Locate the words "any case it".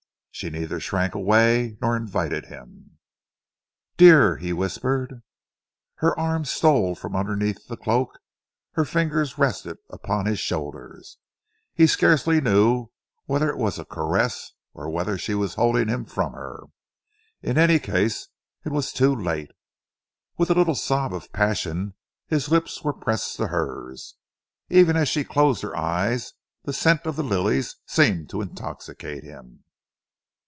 17.59-18.71